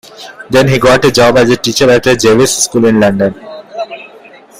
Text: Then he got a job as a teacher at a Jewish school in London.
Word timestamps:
Then 0.49 0.67
he 0.67 0.79
got 0.79 1.05
a 1.05 1.11
job 1.11 1.37
as 1.37 1.51
a 1.51 1.57
teacher 1.57 1.87
at 1.91 2.07
a 2.07 2.15
Jewish 2.17 2.49
school 2.55 2.85
in 2.87 2.99
London. 2.99 3.35